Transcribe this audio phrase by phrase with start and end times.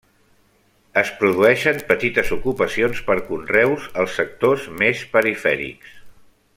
[1.01, 5.95] Es produeixen petites ocupacions per conreus als sectors més perifèrics.